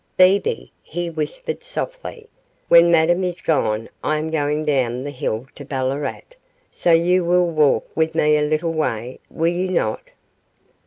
'Bebe,' 0.17 0.71
he 0.81 1.11
whispered 1.11 1.61
softly, 1.63 2.27
'when 2.69 2.89
Madame 2.89 3.23
is 3.23 3.39
gone 3.39 3.87
I 4.03 4.17
am 4.17 4.31
going 4.31 4.65
down 4.65 5.03
the 5.03 5.11
hill 5.11 5.45
to 5.53 5.63
Ballarat, 5.63 6.21
so 6.71 6.91
you 6.91 7.23
will 7.23 7.45
walk 7.51 7.87
with 7.95 8.15
me 8.15 8.35
a 8.35 8.41
little 8.41 8.73
way, 8.73 9.19
will 9.29 9.53
you 9.53 9.69
not? 9.69 10.09